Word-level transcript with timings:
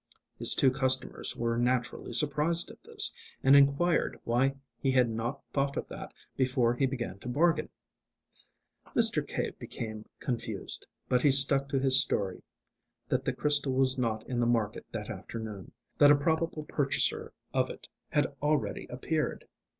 His 0.39 0.55
two 0.55 0.71
customers 0.71 1.35
were 1.37 1.59
naturally 1.59 2.11
surprised 2.13 2.71
at 2.71 2.81
this, 2.83 3.13
and 3.43 3.55
inquired 3.55 4.19
why 4.23 4.55
he 4.81 4.89
had 4.93 5.11
not 5.11 5.43
thought 5.53 5.77
of 5.77 5.87
that 5.89 6.11
before 6.35 6.73
he 6.73 6.87
began 6.87 7.19
to 7.19 7.27
bargain. 7.29 7.69
Mr. 8.95 9.21
Cave 9.27 9.59
became 9.59 10.09
confused, 10.19 10.87
but 11.07 11.21
he 11.21 11.29
stuck 11.29 11.69
to 11.69 11.77
his 11.77 12.01
story, 12.01 12.41
that 13.09 13.25
the 13.25 13.33
crystal 13.33 13.73
was 13.73 13.99
not 13.99 14.27
in 14.27 14.39
the 14.39 14.47
market 14.47 14.87
that 14.91 15.11
afternoon, 15.11 15.71
that 15.99 16.09
a 16.09 16.15
probable 16.15 16.63
purchaser 16.63 17.31
of 17.53 17.69
it 17.69 17.85
had 18.09 18.25
already 18.41 18.87
appeared. 18.89 19.45